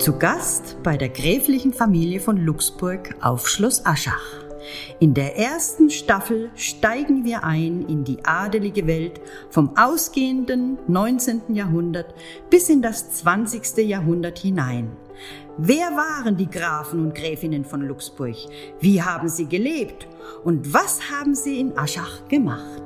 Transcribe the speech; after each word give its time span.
Zu 0.00 0.16
Gast 0.16 0.78
bei 0.82 0.96
der 0.96 1.10
gräflichen 1.10 1.74
Familie 1.74 2.20
von 2.20 2.38
Luxburg 2.38 3.16
auf 3.20 3.46
Schloss 3.46 3.84
Aschach. 3.84 4.22
In 4.98 5.12
der 5.12 5.36
ersten 5.36 5.90
Staffel 5.90 6.48
steigen 6.54 7.26
wir 7.26 7.44
ein 7.44 7.84
in 7.86 8.02
die 8.04 8.24
adelige 8.24 8.86
Welt 8.86 9.20
vom 9.50 9.76
ausgehenden 9.76 10.78
19. 10.88 11.54
Jahrhundert 11.54 12.14
bis 12.48 12.70
in 12.70 12.80
das 12.80 13.12
20. 13.12 13.86
Jahrhundert 13.86 14.38
hinein. 14.38 14.90
Wer 15.58 15.90
waren 15.90 16.38
die 16.38 16.48
Grafen 16.48 17.04
und 17.04 17.14
Gräfinnen 17.14 17.66
von 17.66 17.82
Luxburg? 17.82 18.36
Wie 18.80 19.02
haben 19.02 19.28
sie 19.28 19.48
gelebt? 19.48 20.08
Und 20.44 20.72
was 20.72 21.10
haben 21.10 21.34
sie 21.34 21.60
in 21.60 21.76
Aschach 21.76 22.26
gemacht? 22.28 22.79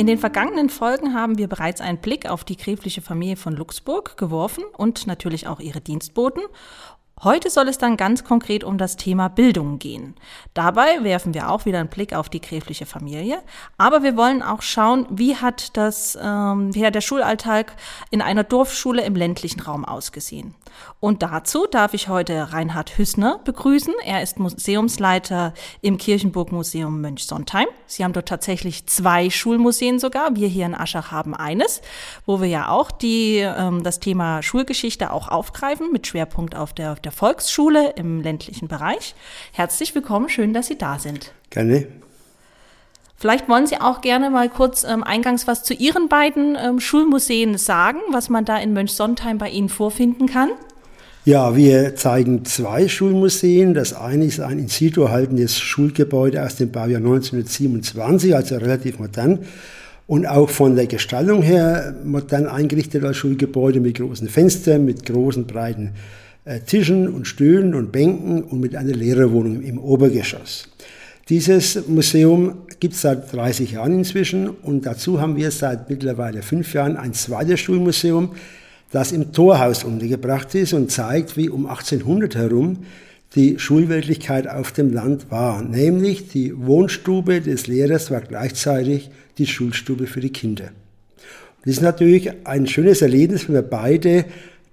In 0.00 0.06
den 0.06 0.16
vergangenen 0.16 0.70
Folgen 0.70 1.12
haben 1.12 1.36
wir 1.36 1.46
bereits 1.46 1.82
einen 1.82 1.98
Blick 1.98 2.24
auf 2.26 2.42
die 2.42 2.56
gräfliche 2.56 3.02
Familie 3.02 3.36
von 3.36 3.52
Luxburg 3.54 4.16
geworfen 4.16 4.64
und 4.78 5.06
natürlich 5.06 5.46
auch 5.46 5.60
ihre 5.60 5.82
Dienstboten. 5.82 6.40
Heute 7.22 7.50
soll 7.50 7.68
es 7.68 7.76
dann 7.76 7.98
ganz 7.98 8.24
konkret 8.24 8.64
um 8.64 8.78
das 8.78 8.96
Thema 8.96 9.28
Bildung 9.28 9.78
gehen. 9.78 10.14
Dabei 10.54 11.04
werfen 11.04 11.34
wir 11.34 11.50
auch 11.50 11.66
wieder 11.66 11.78
einen 11.78 11.90
Blick 11.90 12.14
auf 12.14 12.30
die 12.30 12.40
gräfliche 12.40 12.86
Familie, 12.86 13.42
aber 13.76 14.02
wir 14.02 14.16
wollen 14.16 14.42
auch 14.42 14.62
schauen, 14.62 15.06
wie 15.10 15.36
hat 15.36 15.76
das, 15.76 16.18
ähm, 16.20 16.74
wie 16.74 16.86
hat 16.86 16.94
der 16.94 17.02
Schulalltag 17.02 17.76
in 18.10 18.22
einer 18.22 18.42
Dorfschule 18.42 19.04
im 19.04 19.16
ländlichen 19.16 19.60
Raum 19.60 19.84
ausgesehen. 19.84 20.54
Und 20.98 21.22
dazu 21.22 21.66
darf 21.66 21.94
ich 21.94 22.08
heute 22.08 22.52
Reinhard 22.52 22.96
Hüssner 22.96 23.40
begrüßen. 23.44 23.94
Er 24.04 24.22
ist 24.22 24.38
Museumsleiter 24.38 25.54
im 25.80 25.98
Kirchenburgmuseum 25.98 27.00
Mönchsontheim. 27.00 27.66
Sie 27.86 28.04
haben 28.04 28.12
dort 28.12 28.28
tatsächlich 28.28 28.86
zwei 28.86 29.30
Schulmuseen 29.30 29.98
sogar. 29.98 30.36
Wir 30.36 30.48
hier 30.48 30.66
in 30.66 30.74
Aschach 30.74 31.10
haben 31.10 31.34
eines, 31.34 31.82
wo 32.26 32.40
wir 32.40 32.48
ja 32.48 32.68
auch 32.68 32.90
die, 32.90 33.38
ähm, 33.38 33.82
das 33.82 34.00
Thema 34.00 34.42
Schulgeschichte 34.42 35.12
auch 35.12 35.28
aufgreifen 35.28 35.90
mit 35.92 36.06
Schwerpunkt 36.06 36.54
auf 36.54 36.72
der, 36.72 36.92
auf 36.92 37.00
der 37.00 37.09
der 37.10 37.16
Volksschule 37.16 37.94
im 37.96 38.22
ländlichen 38.22 38.68
Bereich. 38.68 39.16
Herzlich 39.52 39.94
willkommen, 39.96 40.28
schön, 40.28 40.54
dass 40.54 40.68
Sie 40.68 40.78
da 40.78 41.00
sind. 41.00 41.32
Gerne. 41.50 41.88
Vielleicht 43.16 43.48
wollen 43.48 43.66
Sie 43.66 43.80
auch 43.80 44.00
gerne 44.00 44.30
mal 44.30 44.48
kurz 44.48 44.84
ähm, 44.84 45.02
eingangs 45.02 45.48
was 45.48 45.64
zu 45.64 45.74
Ihren 45.74 46.08
beiden 46.08 46.56
ähm, 46.56 46.78
Schulmuseen 46.78 47.58
sagen, 47.58 47.98
was 48.12 48.28
man 48.28 48.44
da 48.44 48.58
in 48.58 48.72
Mönchsontheim 48.72 49.38
bei 49.38 49.50
Ihnen 49.50 49.68
vorfinden 49.68 50.26
kann. 50.26 50.50
Ja, 51.24 51.56
wir 51.56 51.96
zeigen 51.96 52.44
zwei 52.44 52.86
Schulmuseen. 52.86 53.74
Das 53.74 53.92
eine 53.92 54.24
ist 54.24 54.38
ein 54.38 54.60
in 54.60 54.68
situ 54.68 55.02
erhaltenes 55.02 55.58
Schulgebäude 55.58 56.42
aus 56.42 56.56
dem 56.56 56.70
Baujahr 56.70 57.00
1927, 57.00 58.34
also 58.34 58.56
relativ 58.56 59.00
modern 59.00 59.40
und 60.06 60.26
auch 60.26 60.48
von 60.48 60.76
der 60.76 60.86
Gestaltung 60.86 61.42
her 61.42 61.94
modern 62.04 62.46
eingerichtet 62.46 63.04
als 63.04 63.16
Schulgebäude 63.16 63.80
mit 63.80 63.96
großen 63.96 64.28
Fenstern, 64.28 64.84
mit 64.84 65.04
großen 65.04 65.46
breiten 65.46 65.94
äh, 66.50 66.58
Tischen 66.60 67.06
und 67.06 67.28
Stühlen 67.28 67.76
und 67.76 67.92
Bänken 67.92 68.42
und 68.42 68.58
mit 68.58 68.74
einer 68.74 68.92
Lehrerwohnung 68.92 69.62
im 69.62 69.78
Obergeschoss. 69.78 70.66
Dieses 71.28 71.86
Museum 71.86 72.62
gibt 72.80 72.94
es 72.94 73.02
seit 73.02 73.32
30 73.32 73.72
Jahren 73.72 74.00
inzwischen 74.00 74.48
und 74.48 74.84
dazu 74.84 75.20
haben 75.20 75.36
wir 75.36 75.52
seit 75.52 75.88
mittlerweile 75.88 76.42
fünf 76.42 76.74
Jahren 76.74 76.96
ein 76.96 77.12
zweites 77.12 77.60
Schulmuseum, 77.60 78.32
das 78.90 79.12
im 79.12 79.32
Torhaus 79.32 79.84
untergebracht 79.84 80.52
ist 80.56 80.72
und 80.72 80.90
zeigt, 80.90 81.36
wie 81.36 81.48
um 81.48 81.66
1800 81.66 82.34
herum 82.34 82.78
die 83.36 83.60
Schulwirklichkeit 83.60 84.48
auf 84.48 84.72
dem 84.72 84.92
Land 84.92 85.30
war. 85.30 85.62
Nämlich 85.62 86.30
die 86.30 86.52
Wohnstube 86.58 87.42
des 87.42 87.68
Lehrers 87.68 88.10
war 88.10 88.22
gleichzeitig 88.22 89.10
die 89.38 89.46
Schulstube 89.46 90.08
für 90.08 90.20
die 90.20 90.32
Kinder. 90.32 90.72
Das 91.64 91.74
ist 91.74 91.82
natürlich 91.82 92.30
ein 92.44 92.66
schönes 92.66 93.02
Erlebnis, 93.02 93.46
wenn 93.46 93.54
wir 93.54 93.62
beide 93.62 94.24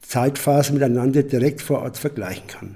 Zeitphase 0.08 0.72
miteinander 0.72 1.24
direkt 1.24 1.62
vor 1.62 1.82
Ort 1.82 1.98
vergleichen 1.98 2.48
kann. 2.48 2.76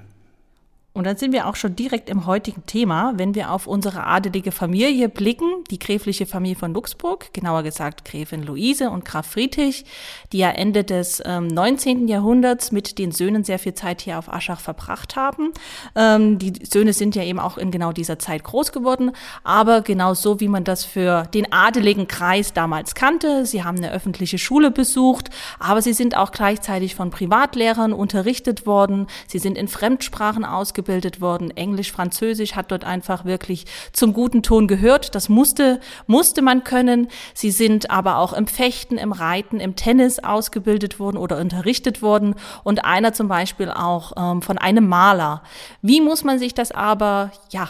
Und 0.94 1.04
dann 1.04 1.16
sind 1.16 1.32
wir 1.32 1.46
auch 1.46 1.56
schon 1.56 1.74
direkt 1.74 2.10
im 2.10 2.26
heutigen 2.26 2.66
Thema, 2.66 3.14
wenn 3.16 3.34
wir 3.34 3.50
auf 3.50 3.66
unsere 3.66 4.04
adelige 4.04 4.52
Familie 4.52 5.08
blicken, 5.08 5.64
die 5.70 5.78
gräfliche 5.78 6.26
Familie 6.26 6.56
von 6.56 6.74
Luxburg, 6.74 7.32
genauer 7.32 7.62
gesagt 7.62 8.04
Gräfin 8.04 8.42
Luise 8.42 8.90
und 8.90 9.06
Graf 9.06 9.26
Friedrich, 9.26 9.86
die 10.32 10.38
ja 10.38 10.50
Ende 10.50 10.84
des 10.84 11.22
ähm, 11.24 11.46
19. 11.46 12.08
Jahrhunderts 12.08 12.72
mit 12.72 12.98
den 12.98 13.10
Söhnen 13.10 13.42
sehr 13.42 13.58
viel 13.58 13.72
Zeit 13.72 14.02
hier 14.02 14.18
auf 14.18 14.30
Aschach 14.30 14.60
verbracht 14.60 15.16
haben. 15.16 15.52
Ähm, 15.96 16.38
die 16.38 16.52
Söhne 16.62 16.92
sind 16.92 17.14
ja 17.14 17.22
eben 17.22 17.38
auch 17.38 17.56
in 17.56 17.70
genau 17.70 17.92
dieser 17.92 18.18
Zeit 18.18 18.44
groß 18.44 18.70
geworden, 18.72 19.12
aber 19.44 19.80
genau 19.80 20.12
so, 20.12 20.40
wie 20.40 20.48
man 20.48 20.64
das 20.64 20.84
für 20.84 21.22
den 21.32 21.50
adeligen 21.54 22.06
Kreis 22.06 22.52
damals 22.52 22.94
kannte. 22.94 23.46
Sie 23.46 23.64
haben 23.64 23.78
eine 23.78 23.92
öffentliche 23.92 24.36
Schule 24.36 24.70
besucht, 24.70 25.30
aber 25.58 25.80
sie 25.80 25.94
sind 25.94 26.18
auch 26.18 26.32
gleichzeitig 26.32 26.94
von 26.96 27.08
Privatlehrern 27.08 27.94
unterrichtet 27.94 28.66
worden. 28.66 29.06
Sie 29.26 29.38
sind 29.38 29.56
in 29.56 29.68
Fremdsprachen 29.68 30.44
ausgebildet 30.44 30.81
ausgebildet 30.82 31.20
worden. 31.20 31.56
Englisch, 31.56 31.92
Französisch 31.92 32.54
hat 32.54 32.72
dort 32.72 32.84
einfach 32.84 33.24
wirklich 33.24 33.66
zum 33.92 34.12
guten 34.12 34.42
Ton 34.42 34.66
gehört. 34.66 35.14
Das 35.14 35.28
musste, 35.28 35.80
musste 36.06 36.42
man 36.42 36.64
können. 36.64 37.08
Sie 37.34 37.52
sind 37.52 37.90
aber 37.90 38.18
auch 38.18 38.32
im 38.32 38.48
Fechten, 38.48 38.98
im 38.98 39.12
Reiten, 39.12 39.60
im 39.60 39.76
Tennis 39.76 40.18
ausgebildet 40.18 40.98
worden 40.98 41.16
oder 41.16 41.38
unterrichtet 41.38 42.02
worden. 42.02 42.34
Und 42.64 42.84
einer 42.84 43.12
zum 43.12 43.28
Beispiel 43.28 43.70
auch 43.70 44.12
ähm, 44.16 44.42
von 44.42 44.58
einem 44.58 44.88
Maler. 44.88 45.42
Wie 45.82 46.00
muss 46.00 46.24
man 46.24 46.38
sich 46.40 46.52
das 46.52 46.72
aber, 46.72 47.30
ja, 47.50 47.68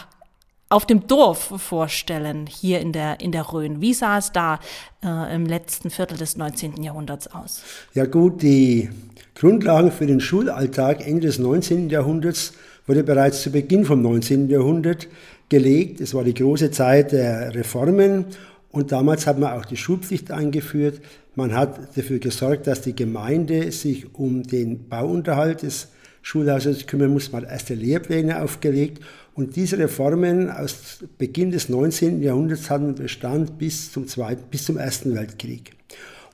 auf 0.69 0.87
dem 0.87 1.05
Dorf 1.05 1.53
vorstellen, 1.57 2.47
hier 2.47 2.79
in 2.79 2.93
der, 2.93 3.19
in 3.19 3.31
der 3.31 3.53
Rhön. 3.53 3.79
Wie 3.79 3.93
sah 3.93 4.17
es 4.17 4.31
da 4.31 4.59
äh, 5.03 5.35
im 5.35 5.45
letzten 5.45 5.91
Viertel 5.91 6.17
des 6.17 6.35
19. 6.35 6.81
Jahrhunderts 6.81 7.27
aus? 7.27 7.61
Ja 7.93 8.07
gut, 8.07 8.41
die 8.41 8.89
Grundlagen 9.35 9.91
für 9.91 10.07
den 10.07 10.19
Schulalltag 10.19 11.05
Ende 11.05 11.27
des 11.27 11.37
19. 11.37 11.89
Jahrhunderts 11.89 12.53
wurde 12.85 13.03
bereits 13.03 13.41
zu 13.41 13.51
Beginn 13.51 13.85
vom 13.85 14.01
19. 14.01 14.49
Jahrhundert 14.49 15.07
gelegt. 15.49 16.01
Es 16.01 16.13
war 16.13 16.23
die 16.23 16.33
große 16.33 16.71
Zeit 16.71 17.11
der 17.11 17.53
Reformen 17.55 18.25
und 18.71 18.91
damals 18.91 19.27
hat 19.27 19.39
man 19.39 19.53
auch 19.53 19.65
die 19.65 19.77
Schulpflicht 19.77 20.31
eingeführt. 20.31 20.99
Man 21.35 21.53
hat 21.53 21.95
dafür 21.97 22.19
gesorgt, 22.19 22.67
dass 22.67 22.81
die 22.81 22.95
Gemeinde 22.95 23.71
sich 23.71 24.13
um 24.15 24.43
den 24.43 24.89
Bauunterhalt 24.89 25.61
des 25.61 25.89
Schulhauses 26.21 26.87
kümmern 26.87 27.11
muss. 27.11 27.31
Man 27.31 27.43
hat 27.43 27.51
erste 27.51 27.75
Lehrpläne 27.75 28.41
aufgelegt 28.41 29.03
und 29.35 29.55
diese 29.55 29.77
Reformen 29.77 30.49
aus 30.49 31.03
Beginn 31.17 31.51
des 31.51 31.69
19. 31.69 32.21
Jahrhunderts 32.21 32.69
hatten 32.69 32.95
Bestand 32.95 33.57
bis 33.57 33.91
zum, 33.91 34.07
Zweiten, 34.07 34.43
bis 34.49 34.65
zum 34.65 34.77
Ersten 34.77 35.15
Weltkrieg. 35.15 35.71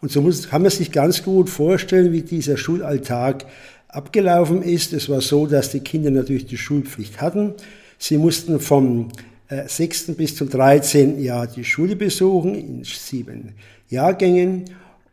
Und 0.01 0.11
so 0.11 0.21
muss, 0.21 0.49
kann 0.49 0.61
man 0.61 0.71
sich 0.71 0.91
ganz 0.91 1.23
gut 1.23 1.49
vorstellen, 1.49 2.11
wie 2.13 2.21
dieser 2.21 2.55
Schulalltag 2.55 3.45
abgelaufen 3.89 4.61
ist. 4.61 4.93
Es 4.93 5.09
war 5.09 5.21
so, 5.21 5.47
dass 5.47 5.71
die 5.71 5.81
Kinder 5.81 6.11
natürlich 6.11 6.45
die 6.45 6.57
Schulpflicht 6.57 7.21
hatten. 7.21 7.53
Sie 7.97 8.17
mussten 8.17 8.59
vom 8.59 9.09
äh, 9.49 9.67
6. 9.67 10.15
bis 10.15 10.35
zum 10.35 10.49
13. 10.49 11.21
Jahr 11.21 11.47
die 11.47 11.65
Schule 11.65 11.95
besuchen, 11.95 12.55
in 12.55 12.83
sieben 12.83 13.55
Jahrgängen. 13.89 14.65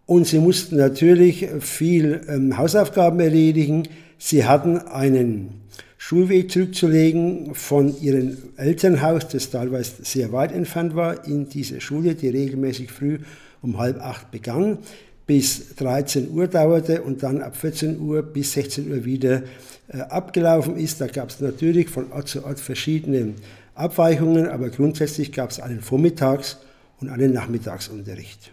Und 0.05 0.27
sie 0.27 0.39
mussten 0.39 0.77
natürlich 0.77 1.49
viel 1.61 2.21
ähm, 2.29 2.57
Hausaufgaben 2.57 3.19
erledigen. 3.19 3.89
Sie 4.19 4.45
hatten 4.45 4.79
einen 4.79 5.63
Schulweg 5.99 6.53
zurückzulegen 6.53 7.55
von 7.55 8.01
ihrem 8.01 8.37
Elternhaus, 8.57 9.27
das 9.27 9.51
teilweise 9.51 10.05
sehr 10.05 10.31
weit 10.31 10.53
entfernt 10.53 10.95
war, 10.95 11.27
in 11.27 11.49
diese 11.49 11.81
Schule, 11.81 12.15
die 12.15 12.29
regelmäßig 12.29 12.93
früh 12.93 13.19
um 13.63 13.79
halb 13.79 14.01
acht 14.01 14.31
begann 14.31 14.79
bis 15.27 15.75
13 15.77 16.31
Uhr 16.31 16.47
dauerte 16.47 17.03
und 17.03 17.23
dann 17.23 17.43
ab 17.43 17.57
14 17.57 18.01
Uhr 18.01 18.23
bis 18.23 18.53
16 18.53 18.91
Uhr 18.91 19.05
wieder 19.05 19.43
äh, 19.89 19.99
abgelaufen 19.99 20.77
ist. 20.77 21.01
Da 21.01 21.09
gab 21.09 21.31
es 21.31 21.41
natürlich 21.41 21.89
von 21.89 22.13
Ort 22.13 22.29
zu 22.29 22.45
Ort 22.45 22.61
verschiedene 22.61 23.35
Abweichungen, 23.75 24.49
aber 24.49 24.71
grundsätzlich 24.71 25.33
gab 25.33 25.51
es 25.51 25.61
einen 25.61 25.81
Vormittags- 25.81 26.59
und 27.01 27.11
einen 27.11 27.33
Nachmittagsunterricht. 27.33 28.53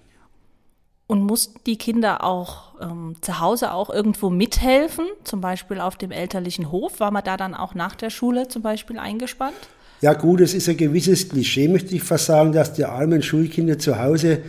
Und 1.06 1.22
mussten 1.22 1.60
die 1.66 1.78
Kinder 1.78 2.24
auch 2.24 2.80
ähm, 2.81 3.16
zu 3.22 3.40
Hause 3.40 3.74
auch 3.74 3.90
irgendwo 3.90 4.30
mithelfen, 4.30 5.06
zum 5.24 5.42
Beispiel 5.42 5.80
auf 5.80 5.96
dem 5.96 6.12
elterlichen 6.12 6.72
Hof? 6.72 7.00
War 7.00 7.12
man 7.12 7.24
da 7.24 7.38
dann 7.38 7.54
auch 7.54 7.75
nach 7.75 7.96
der 7.96 8.10
Schule 8.10 8.48
zum 8.48 8.62
Beispiel 8.62 8.98
eingespannt? 8.98 9.54
Ja 10.02 10.14
gut, 10.14 10.42
es 10.42 10.54
ist 10.54 10.68
ein 10.68 10.75
gewisses 10.75 11.30
Klischee, 11.30 11.68
möchte 11.68 11.96
ich 11.96 12.04
fast 12.04 12.25
sagen, 12.25 12.52
dass 12.52 12.74
die 12.74 12.84
armen 12.84 13.22
Schulkinder 13.22 13.80
zu 13.80 14.00
Hause 14.00 14.42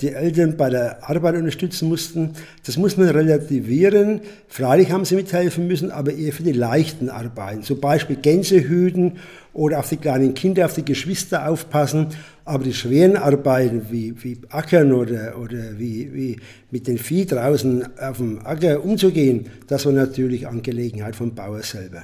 die 0.00 0.12
Eltern 0.12 0.56
bei 0.56 0.70
der 0.70 1.08
Arbeit 1.08 1.36
unterstützen 1.36 1.88
mussten. 1.88 2.30
Das 2.66 2.76
muss 2.76 2.96
man 2.96 3.08
relativieren. 3.08 4.20
Freilich 4.48 4.90
haben 4.90 5.04
sie 5.04 5.14
mithelfen 5.14 5.68
müssen, 5.68 5.90
aber 5.90 6.12
eher 6.12 6.32
für 6.32 6.42
die 6.42 6.52
leichten 6.52 7.08
Arbeiten. 7.08 7.62
Zum 7.62 7.80
Beispiel 7.80 8.16
Gänse 8.16 8.68
hüten 8.68 9.18
oder 9.52 9.78
auf 9.78 9.88
die 9.88 9.98
kleinen 9.98 10.34
Kinder, 10.34 10.64
auf 10.64 10.74
die 10.74 10.84
Geschwister 10.84 11.48
aufpassen. 11.48 12.08
Aber 12.44 12.64
die 12.64 12.74
schweren 12.74 13.16
Arbeiten 13.16 13.86
wie, 13.90 14.14
wie 14.22 14.38
Ackern 14.48 14.92
oder, 14.92 15.38
oder 15.38 15.78
wie, 15.78 16.12
wie 16.12 16.36
mit 16.70 16.88
den 16.88 16.98
Vieh 16.98 17.24
draußen 17.26 17.86
auf 17.98 18.16
dem 18.16 18.44
Acker 18.44 18.84
umzugehen, 18.84 19.46
das 19.68 19.86
war 19.86 19.92
natürlich 19.92 20.48
Angelegenheit 20.48 21.14
vom 21.14 21.34
Bauer 21.34 21.62
selber. 21.62 22.02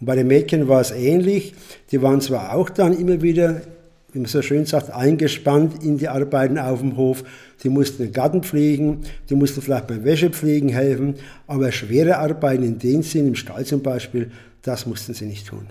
Und 0.00 0.06
bei 0.06 0.16
den 0.16 0.26
Mädchen 0.26 0.68
war 0.68 0.80
es 0.80 0.90
ähnlich. 0.90 1.54
Die 1.90 2.00
waren 2.00 2.20
zwar 2.20 2.54
auch 2.54 2.70
dann 2.70 2.98
immer 2.98 3.20
wieder 3.20 3.60
wie 4.16 4.20
man 4.20 4.28
so 4.28 4.40
schön 4.40 4.64
sagt, 4.64 4.90
eingespannt 4.90 5.84
in 5.84 5.98
die 5.98 6.08
Arbeiten 6.08 6.58
auf 6.58 6.80
dem 6.80 6.96
Hof. 6.96 7.22
Sie 7.58 7.68
mussten 7.68 8.02
den 8.02 8.12
Garten 8.12 8.42
pflegen, 8.42 9.02
die 9.28 9.34
mussten 9.34 9.60
vielleicht 9.60 9.86
beim 9.86 10.04
Wäschepflegen 10.04 10.70
helfen, 10.70 11.16
aber 11.46 11.70
schwere 11.70 12.16
Arbeiten 12.16 12.62
in 12.62 12.78
dem 12.78 13.02
Sinn, 13.02 13.28
im 13.28 13.34
Stall 13.34 13.66
zum 13.66 13.82
Beispiel, 13.82 14.32
das 14.62 14.86
mussten 14.86 15.12
sie 15.12 15.26
nicht 15.26 15.46
tun. 15.46 15.66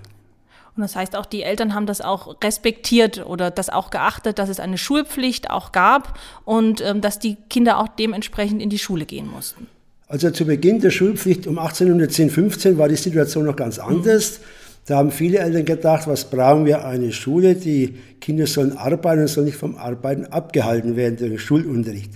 Und 0.76 0.82
das 0.82 0.96
heißt 0.96 1.16
auch, 1.16 1.26
die 1.26 1.42
Eltern 1.42 1.74
haben 1.74 1.88
das 1.88 2.02
auch 2.02 2.36
respektiert 2.44 3.26
oder 3.26 3.50
das 3.50 3.70
auch 3.70 3.90
geachtet, 3.90 4.38
dass 4.38 4.50
es 4.50 4.60
eine 4.60 4.78
Schulpflicht 4.78 5.50
auch 5.50 5.72
gab 5.72 6.20
und 6.44 6.82
ähm, 6.82 7.02
dass 7.02 7.18
die 7.18 7.38
Kinder 7.50 7.80
auch 7.80 7.88
dementsprechend 7.88 8.62
in 8.62 8.70
die 8.70 8.78
Schule 8.78 9.06
gehen 9.06 9.28
mussten. 9.28 9.68
Also 10.08 10.30
zu 10.30 10.46
Beginn 10.46 10.82
der 10.82 10.92
Schulpflicht 10.92 11.48
um 11.48 11.58
1810, 11.58 12.30
15 12.30 12.78
war 12.78 12.90
die 12.90 12.96
Situation 12.96 13.46
noch 13.46 13.56
ganz 13.56 13.80
anders. 13.80 14.40
Mhm. 14.40 14.65
Da 14.88 14.98
haben 14.98 15.10
viele 15.10 15.40
Eltern 15.40 15.66
gedacht, 15.66 16.08
was 16.08 16.30
brauchen 16.30 16.66
wir 16.66 16.86
eine 16.86 17.12
Schule? 17.12 17.56
Die 17.56 17.96
Kinder 18.22 18.46
sollen 18.46 18.78
arbeiten 18.78 19.22
und 19.22 19.28
sollen 19.28 19.48
nicht 19.48 19.58
vom 19.58 19.78
Arbeiten 19.78 20.26
abgehalten 20.26 20.96
werden 20.96 21.18
durch 21.18 21.32
den 21.32 21.40
Schulunterricht. 21.40 22.12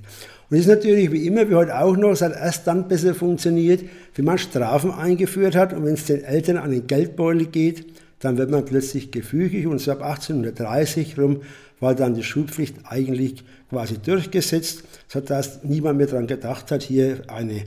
Und 0.49 0.57
das 0.57 0.59
ist 0.61 0.67
natürlich 0.67 1.11
wie 1.11 1.25
immer, 1.25 1.49
wie 1.49 1.55
heute 1.55 1.79
auch 1.79 1.97
noch, 1.97 2.11
es 2.11 2.21
hat 2.21 2.33
erst 2.33 2.67
dann 2.67 2.87
besser 2.87 3.15
funktioniert, 3.15 3.83
wenn 4.15 4.25
man 4.25 4.37
Strafen 4.37 4.91
eingeführt 4.91 5.55
hat 5.55 5.73
und 5.73 5.83
wenn 5.83 5.95
es 5.95 6.05
den 6.05 6.23
Eltern 6.23 6.57
an 6.57 6.69
den 6.69 6.85
Geldbeutel 6.85 7.47
geht, 7.47 7.85
dann 8.19 8.37
wird 8.37 8.51
man 8.51 8.65
plötzlich 8.65 9.11
gefügig 9.11 9.65
und 9.65 9.79
so 9.79 9.91
ab 9.91 10.03
1830 10.03 11.17
rum 11.17 11.41
war 11.79 11.95
dann 11.95 12.13
die 12.13 12.23
Schulpflicht 12.23 12.75
eigentlich 12.83 13.43
quasi 13.69 13.97
durchgesetzt, 13.97 14.83
sodass 15.07 15.63
niemand 15.63 15.97
mehr 15.97 16.07
daran 16.07 16.27
gedacht 16.27 16.71
hat, 16.71 16.83
hier 16.83 17.21
eine 17.27 17.63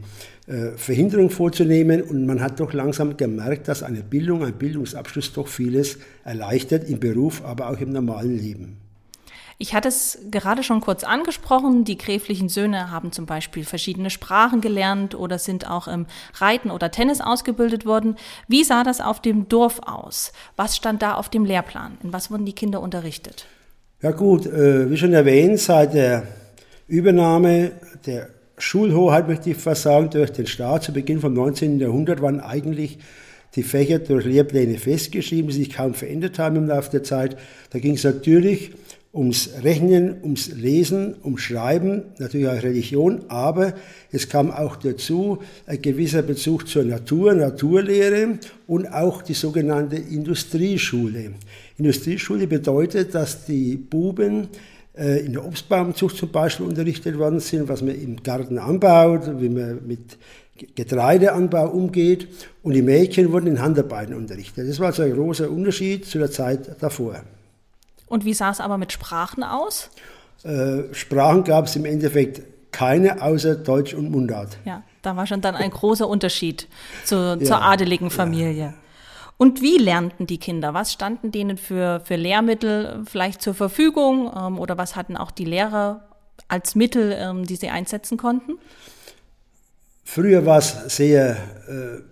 Verhinderung 0.76 1.30
vorzunehmen. 1.30 2.02
Und 2.02 2.26
man 2.26 2.40
hat 2.40 2.58
doch 2.60 2.72
langsam 2.72 3.16
gemerkt, 3.16 3.68
dass 3.68 3.82
eine 3.82 4.02
Bildung, 4.02 4.44
ein 4.44 4.54
Bildungsabschluss 4.54 5.32
doch 5.32 5.48
vieles 5.48 5.98
erleichtert 6.24 6.88
im 6.88 6.98
Beruf, 6.98 7.44
aber 7.44 7.70
auch 7.70 7.78
im 7.78 7.92
normalen 7.92 8.36
Leben. 8.36 8.82
Ich 9.62 9.74
hatte 9.74 9.86
es 9.86 10.18
gerade 10.28 10.64
schon 10.64 10.80
kurz 10.80 11.04
angesprochen. 11.04 11.84
Die 11.84 11.96
gräflichen 11.96 12.48
Söhne 12.48 12.90
haben 12.90 13.12
zum 13.12 13.26
Beispiel 13.26 13.64
verschiedene 13.64 14.10
Sprachen 14.10 14.60
gelernt 14.60 15.14
oder 15.14 15.38
sind 15.38 15.70
auch 15.70 15.86
im 15.86 16.06
Reiten 16.34 16.68
oder 16.68 16.90
Tennis 16.90 17.20
ausgebildet 17.20 17.86
worden. 17.86 18.16
Wie 18.48 18.64
sah 18.64 18.82
das 18.82 19.00
auf 19.00 19.22
dem 19.22 19.48
Dorf 19.48 19.80
aus? 19.86 20.32
Was 20.56 20.76
stand 20.76 21.00
da 21.00 21.14
auf 21.14 21.28
dem 21.28 21.44
Lehrplan? 21.44 21.96
In 22.02 22.12
was 22.12 22.28
wurden 22.28 22.44
die 22.44 22.54
Kinder 22.54 22.80
unterrichtet? 22.80 23.46
Ja 24.00 24.10
gut, 24.10 24.46
äh, 24.46 24.90
wie 24.90 24.96
schon 24.96 25.12
erwähnt, 25.12 25.60
seit 25.60 25.94
der 25.94 26.26
Übernahme 26.88 27.70
der 28.04 28.30
Schulhoheit, 28.62 29.26
möchte 29.26 29.50
ich 29.50 29.56
fast 29.56 29.82
sagen, 29.82 30.08
durch 30.10 30.30
den 30.30 30.46
Staat 30.46 30.84
zu 30.84 30.92
Beginn 30.92 31.20
vom 31.20 31.34
19. 31.34 31.80
Jahrhundert 31.80 32.22
waren 32.22 32.38
eigentlich 32.38 32.98
die 33.56 33.64
Fächer 33.64 33.98
durch 33.98 34.24
Lehrpläne 34.24 34.78
festgeschrieben, 34.78 35.50
die 35.50 35.56
sich 35.56 35.70
kaum 35.74 35.94
verändert 35.94 36.38
haben 36.38 36.54
im 36.54 36.68
Laufe 36.68 36.92
der 36.92 37.02
Zeit. 37.02 37.36
Da 37.70 37.80
ging 37.80 37.94
es 37.94 38.04
natürlich 38.04 38.70
ums 39.12 39.50
Rechnen, 39.62 40.22
ums 40.22 40.52
Lesen, 40.52 41.16
ums 41.24 41.42
Schreiben, 41.42 42.04
natürlich 42.18 42.46
auch 42.46 42.62
Religion, 42.62 43.22
aber 43.28 43.74
es 44.12 44.28
kam 44.28 44.52
auch 44.52 44.76
dazu 44.76 45.40
ein 45.66 45.82
gewisser 45.82 46.22
Bezug 46.22 46.68
zur 46.68 46.84
Natur, 46.84 47.34
Naturlehre 47.34 48.38
und 48.68 48.86
auch 48.86 49.22
die 49.22 49.34
sogenannte 49.34 49.96
Industrieschule. 49.96 51.32
Industrieschule 51.78 52.46
bedeutet, 52.46 53.12
dass 53.14 53.44
die 53.44 53.76
Buben 53.76 54.48
in 54.94 55.32
der 55.32 55.44
Obstbaumzucht 55.44 56.16
zum 56.16 56.30
Beispiel 56.30 56.66
unterrichtet 56.66 57.18
worden 57.18 57.40
sind, 57.40 57.68
was 57.68 57.80
man 57.80 57.94
im 57.94 58.22
Garten 58.22 58.58
anbaut, 58.58 59.22
wie 59.40 59.48
man 59.48 59.86
mit 59.86 60.18
Getreideanbau 60.74 61.68
umgeht 61.68 62.28
und 62.62 62.74
die 62.74 62.82
Mädchen 62.82 63.32
wurden 63.32 63.46
in 63.46 63.62
Handarbeiten 63.62 64.14
unterrichtet. 64.14 64.68
Das 64.68 64.78
war 64.78 64.88
also 64.88 65.02
ein 65.02 65.14
großer 65.14 65.50
Unterschied 65.50 66.06
zu 66.06 66.18
der 66.18 66.30
Zeit 66.30 66.76
davor. 66.80 67.22
Und 68.06 68.24
wie 68.24 68.34
sah 68.34 68.50
es 68.50 68.60
aber 68.60 68.76
mit 68.76 68.92
Sprachen 68.92 69.42
aus? 69.42 69.88
Äh, 70.44 70.92
Sprachen 70.92 71.44
gab 71.44 71.66
es 71.66 71.76
im 71.76 71.86
Endeffekt 71.86 72.42
keine 72.72 73.22
außer 73.22 73.54
Deutsch 73.54 73.94
und 73.94 74.10
Mundart. 74.10 74.58
Ja, 74.64 74.82
da 75.02 75.16
war 75.16 75.26
schon 75.26 75.40
dann 75.40 75.54
ein 75.54 75.70
großer 75.70 76.06
Unterschied 76.08 76.68
zu, 77.04 77.16
ja, 77.16 77.38
zur 77.40 77.62
adeligen 77.62 78.10
Familie. 78.10 78.50
Ja. 78.52 78.74
Und 79.42 79.60
wie 79.60 79.76
lernten 79.76 80.28
die 80.28 80.38
Kinder? 80.38 80.72
Was 80.72 80.92
standen 80.92 81.32
denen 81.32 81.56
für, 81.56 81.98
für 82.04 82.14
Lehrmittel 82.14 83.02
vielleicht 83.10 83.42
zur 83.42 83.54
Verfügung 83.54 84.30
ähm, 84.32 84.56
oder 84.56 84.78
was 84.78 84.94
hatten 84.94 85.16
auch 85.16 85.32
die 85.32 85.44
Lehrer 85.44 86.04
als 86.46 86.76
Mittel, 86.76 87.12
ähm, 87.18 87.44
die 87.44 87.56
sie 87.56 87.68
einsetzen 87.68 88.18
konnten? 88.18 88.52
Früher 90.04 90.46
war 90.46 90.58
es 90.58 90.94
sehr 90.94 91.36
äh, 91.66 92.11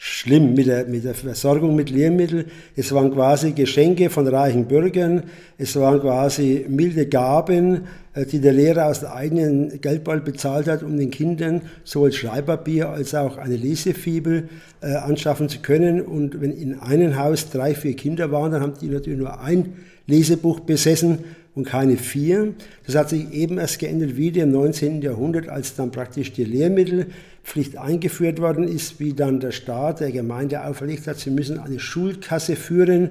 schlimm 0.00 0.54
mit 0.54 0.68
der, 0.68 0.86
mit 0.86 1.04
der 1.04 1.14
Versorgung 1.14 1.74
mit 1.74 1.90
Lehrmitteln. 1.90 2.44
Es 2.76 2.92
waren 2.92 3.12
quasi 3.12 3.50
Geschenke 3.50 4.10
von 4.10 4.28
reichen 4.28 4.66
Bürgern, 4.66 5.24
es 5.58 5.74
waren 5.74 6.00
quasi 6.00 6.64
milde 6.68 7.06
Gaben, 7.06 7.88
äh, 8.14 8.24
die 8.24 8.40
der 8.40 8.52
Lehrer 8.52 8.86
aus 8.86 9.00
dem 9.00 9.08
eigenen 9.08 9.80
Geldbeutel 9.80 10.22
bezahlt 10.22 10.68
hat, 10.68 10.84
um 10.84 10.96
den 10.96 11.10
Kindern 11.10 11.62
sowohl 11.82 12.12
Schreibpapier 12.12 12.90
als 12.90 13.12
auch 13.16 13.38
eine 13.38 13.56
Lesefibel 13.56 14.48
äh, 14.80 14.94
anschaffen 14.94 15.48
zu 15.48 15.58
können. 15.58 16.00
Und 16.00 16.40
wenn 16.40 16.52
in 16.52 16.78
einem 16.78 17.18
Haus 17.18 17.50
drei, 17.50 17.74
vier 17.74 17.96
Kinder 17.96 18.30
waren, 18.30 18.52
dann 18.52 18.62
haben 18.62 18.74
die 18.80 18.86
natürlich 18.86 19.18
nur 19.18 19.40
ein 19.40 19.72
Lesebuch 20.06 20.60
besessen 20.60 21.24
und 21.58 21.64
keine 21.64 21.96
vier. 21.96 22.54
Das 22.86 22.94
hat 22.94 23.08
sich 23.08 23.32
eben 23.32 23.58
erst 23.58 23.80
geändert 23.80 24.16
wieder 24.16 24.44
im 24.44 24.52
19. 24.52 25.02
Jahrhundert, 25.02 25.48
als 25.48 25.74
dann 25.74 25.90
praktisch 25.90 26.32
die 26.32 26.44
Lehrmittelpflicht 26.44 27.76
eingeführt 27.76 28.40
worden 28.40 28.68
ist, 28.68 29.00
wie 29.00 29.12
dann 29.12 29.40
der 29.40 29.50
Staat 29.50 29.98
der 29.98 30.12
Gemeinde 30.12 30.64
auferlegt 30.64 31.08
hat, 31.08 31.18
sie 31.18 31.30
müssen 31.30 31.58
eine 31.58 31.80
Schulkasse 31.80 32.54
führen, 32.54 33.10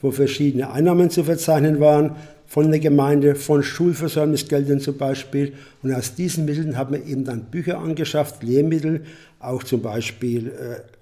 wo 0.00 0.12
verschiedene 0.12 0.70
Einnahmen 0.70 1.10
zu 1.10 1.24
verzeichnen 1.24 1.80
waren 1.80 2.12
von 2.46 2.70
der 2.70 2.78
Gemeinde, 2.78 3.34
von 3.34 3.64
Schulversäumnisgeldern 3.64 4.78
zum 4.78 4.96
Beispiel. 4.96 5.54
Und 5.82 5.92
aus 5.92 6.14
diesen 6.14 6.44
Mitteln 6.44 6.78
hat 6.78 6.92
man 6.92 7.04
eben 7.04 7.24
dann 7.24 7.46
Bücher 7.46 7.80
angeschafft, 7.80 8.44
Lehrmittel, 8.44 9.02
auch 9.40 9.64
zum 9.64 9.82
Beispiel 9.82 10.52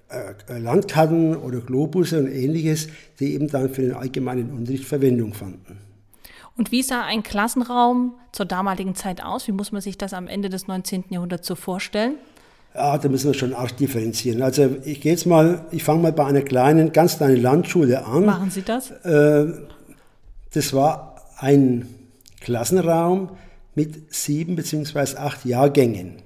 äh, 0.09 0.51
äh, 0.51 0.59
Landkarten 0.59 1.35
oder 1.35 1.59
Globusse 1.59 2.17
und 2.17 2.27
ähnliches, 2.27 2.87
die 3.19 3.35
eben 3.35 3.47
dann 3.49 3.69
für 3.69 3.83
den 3.83 3.93
allgemeinen 3.93 4.49
Unterricht 4.49 4.85
Verwendung 4.85 5.35
fanden. 5.35 5.86
Und 6.57 6.71
wie 6.71 6.81
sah 6.81 7.03
ein 7.03 7.21
Klassenraum 7.21 8.15
zur 8.31 8.45
damaligen 8.45 8.95
Zeit 8.95 9.23
aus? 9.23 9.47
Wie 9.47 9.51
muss 9.51 9.71
man 9.71 9.81
sich 9.81 9.97
das 9.97 10.13
am 10.13 10.27
Ende 10.27 10.49
des 10.49 10.67
19. 10.67 11.05
Jahrhunderts 11.09 11.47
so 11.47 11.55
vorstellen? 11.55 12.15
Ja, 12.73 12.97
da 12.97 13.09
müssen 13.09 13.27
wir 13.27 13.33
schon 13.33 13.53
arg 13.53 13.77
differenzieren. 13.77 14.41
Also 14.41 14.75
ich 14.83 15.01
gehe 15.01 15.11
jetzt 15.11 15.25
mal, 15.25 15.65
ich 15.71 15.83
fange 15.83 16.01
mal 16.01 16.13
bei 16.13 16.25
einer 16.25 16.41
kleinen, 16.41 16.91
ganz 16.91 17.17
kleinen 17.17 17.41
Landschule 17.41 18.05
an. 18.05 18.25
Machen 18.25 18.51
Sie 18.51 18.63
das? 18.63 18.91
Äh, 18.91 19.53
das 20.53 20.73
war 20.73 21.21
ein 21.37 21.87
Klassenraum 22.41 23.31
mit 23.75 24.13
sieben 24.13 24.55
beziehungsweise 24.55 25.19
acht 25.19 25.45
Jahrgängen. 25.45 26.23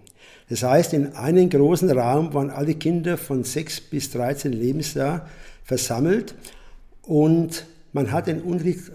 Das 0.50 0.63
heißt, 0.63 0.94
in 0.94 1.13
einem 1.15 1.50
großen 1.50 1.89
Raum 1.91 2.34
waren 2.34 2.50
alle 2.50 2.75
Kinder 2.75 3.17
von 3.17 3.44
sechs 3.44 3.79
bis 3.79 4.12
13 4.12 4.51
Lebensjahr 4.51 5.27
versammelt 5.63 6.36
und 7.03 7.65
man 7.94 8.12
hat 8.12 8.27
den 8.27 8.41
Unterricht 8.41 8.91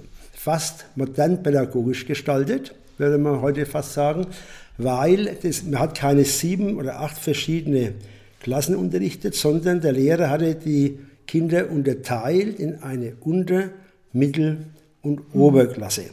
fast 0.47 0.85
modern 0.95 1.43
pädagogisch 1.43 2.07
gestaltet, 2.07 2.73
würde 2.99 3.19
man 3.19 3.41
heute 3.41 3.67
fast 3.67 3.95
sagen, 3.95 4.29
weil 4.79 5.37
das, 5.43 5.65
man 5.65 5.81
hat 5.81 5.99
keine 5.99 6.23
sieben 6.23 6.77
oder 6.77 7.01
acht 7.01 7.19
verschiedene 7.19 7.95
Klassen 8.39 8.77
unterrichtet, 8.77 9.35
sondern 9.35 9.81
der 9.81 9.91
Lehrer 9.91 10.31
hatte 10.31 10.55
die 10.55 11.01
Kinder 11.27 11.69
unterteilt 11.69 12.61
in 12.61 12.81
eine 12.85 13.15
Unter-, 13.23 13.71
Mittel- 14.13 14.59
und 15.03 15.35
Oberklasse. 15.35 16.05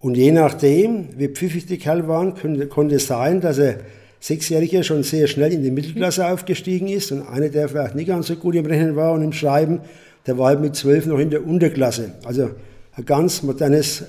Und 0.00 0.16
je 0.16 0.32
nachdem, 0.32 1.08
wie 1.18 1.28
pfiffig 1.28 1.66
die 1.66 1.76
Kerl 1.76 2.08
waren, 2.08 2.34
konnte, 2.34 2.68
konnte 2.68 2.94
es 2.94 3.06
sein, 3.06 3.42
dass 3.42 3.58
er 3.58 3.80
Sechsjähriger 4.18 4.82
schon 4.82 5.02
sehr 5.02 5.26
schnell 5.26 5.52
in 5.52 5.62
die 5.62 5.70
Mittelklasse 5.70 6.26
aufgestiegen 6.26 6.88
ist 6.88 7.12
und 7.12 7.28
einer, 7.28 7.50
der 7.50 7.68
vielleicht 7.68 7.96
nicht 7.96 8.08
ganz 8.08 8.28
so 8.28 8.36
gut 8.36 8.54
im 8.54 8.64
Rechnen 8.64 8.96
war 8.96 9.12
und 9.12 9.22
im 9.22 9.34
Schreiben, 9.34 9.80
der 10.26 10.38
war 10.38 10.46
halt 10.46 10.62
mit 10.62 10.74
zwölf 10.74 11.04
noch 11.04 11.18
in 11.18 11.28
der 11.28 11.46
Unterklasse. 11.46 12.14
Also 12.24 12.48
ein 12.96 13.04
ganz 13.04 13.42
modernes 13.42 14.02
äh, 14.02 14.04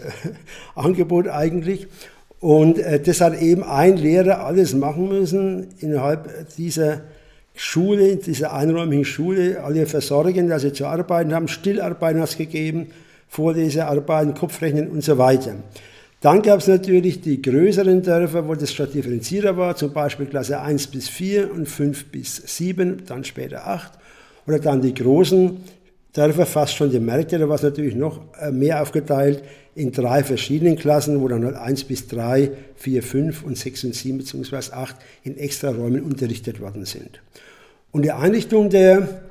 Angebot 0.76 1.28
eigentlich. 1.28 1.88
Und 2.40 2.78
äh, 2.78 3.00
das 3.00 3.22
hat 3.22 3.42
eben 3.42 3.64
ein 3.64 3.98
Lehrer 3.98 4.46
alles 4.46 4.74
machen 4.74 5.08
müssen 5.08 5.68
innerhalb 5.80 6.56
dieser 6.56 7.02
Schule, 7.56 8.18
dieser 8.18 8.54
einräumigen 8.54 9.06
Schule, 9.06 9.64
alle 9.64 9.86
versorgen, 9.86 10.50
dass 10.50 10.62
sie 10.62 10.74
zu 10.74 10.86
arbeiten 10.86 11.34
haben. 11.34 11.48
Stillarbeiten 11.48 12.22
hat 12.22 12.30
es 12.30 12.38
gegeben, 12.38 12.88
Vorlesearbeiten, 13.30 14.34
Kopfrechnen 14.34 14.90
und 14.90 15.04
so 15.04 15.18
weiter. 15.18 15.56
Dann 16.22 16.42
gab 16.42 16.60
es 16.60 16.68
natürlich 16.68 17.22
die 17.22 17.42
größeren 17.42 18.02
Dörfer, 18.02 18.48
wo 18.48 18.56
das 18.56 18.74
schon 18.74 18.92
differenzierter 18.92 19.58
war, 19.58 19.76
zum 19.76 19.94
Beispiel 19.94 20.26
Klasse 20.26 20.60
1 20.60 20.88
bis 20.88 21.08
4 21.08 21.52
und 21.52 21.68
5 21.68 22.06
bis 22.06 22.42
7, 22.58 23.04
dann 23.06 23.24
später 23.24 23.68
8. 23.68 23.94
Oder 24.48 24.60
dann 24.60 24.82
die 24.82 24.94
großen 24.94 25.58
Dörfer, 26.16 26.46
fast 26.46 26.76
schon 26.76 26.92
die 26.92 27.00
Märkte, 27.00 27.38
da 27.38 27.48
war 27.50 27.56
es 27.56 27.64
natürlich 27.64 27.94
noch 27.94 28.22
äh, 28.40 28.52
mehr 28.52 28.82
aufgeteilt 28.82 29.44
in 29.76 29.92
drei 29.92 30.24
verschiedenen 30.24 30.78
Klassen, 30.78 31.22
wo 31.22 31.28
dann 31.28 31.44
halt 31.44 31.56
1 31.56 31.84
bis 31.84 32.08
3, 32.08 32.52
4, 32.78 33.04
5 33.04 33.44
und 33.44 33.58
6 33.58 33.84
und 33.84 33.96
7 33.96 34.18
bzw. 34.20 34.72
8 34.72 34.96
in 35.24 35.38
extra 35.38 35.70
Räumen 35.70 36.02
unterrichtet 36.02 36.62
worden 36.62 36.86
sind. 36.86 37.22
Und 37.92 38.04
die 38.04 38.12
Einrichtung 38.12 38.70
der 38.70 39.22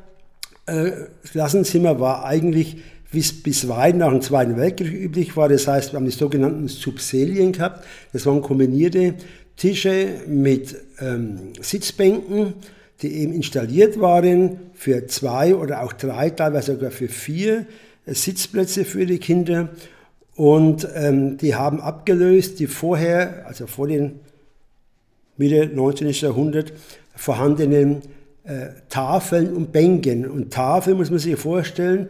äh, 0.66 0.90
Klassenzimmer 1.30 2.00
war 2.00 2.24
eigentlich 2.24 2.76
es 3.12 3.42
bis 3.42 3.68
weit 3.68 3.96
nach 3.96 4.10
dem 4.10 4.20
Zweiten 4.20 4.56
Weltkrieg 4.56 4.92
üblich 4.92 5.36
war. 5.36 5.48
Das 5.48 5.68
heißt, 5.68 5.92
wir 5.92 5.98
haben 5.98 6.06
die 6.06 6.10
sogenannten 6.10 6.68
Subselien 6.68 7.52
gehabt. 7.52 7.84
Das 8.12 8.26
waren 8.26 8.42
kombinierte 8.42 9.14
Tische 9.56 10.08
mit 10.26 10.76
ähm, 11.00 11.52
Sitzbänken, 11.60 12.54
die 13.04 13.16
eben 13.16 13.34
installiert 13.34 14.00
waren 14.00 14.58
für 14.72 15.06
zwei 15.06 15.54
oder 15.54 15.82
auch 15.82 15.92
drei, 15.92 16.30
teilweise 16.30 16.72
sogar 16.72 16.90
für 16.90 17.08
vier 17.08 17.66
äh, 18.06 18.14
Sitzplätze 18.14 18.86
für 18.86 19.04
die 19.04 19.18
Kinder. 19.18 19.68
Und 20.34 20.88
ähm, 20.94 21.36
die 21.36 21.54
haben 21.54 21.80
abgelöst 21.80 22.58
die 22.60 22.66
vorher, 22.66 23.46
also 23.46 23.66
vor 23.66 23.88
den 23.88 24.20
Mitte 25.36 25.70
19. 25.72 26.08
Jahrhundert, 26.12 26.72
vorhandenen 27.14 28.00
äh, 28.44 28.68
Tafeln 28.88 29.52
und 29.52 29.70
Bänken. 29.70 30.26
Und 30.26 30.50
Tafel 30.50 30.94
muss 30.94 31.10
man 31.10 31.18
sich 31.18 31.36
vorstellen, 31.36 32.08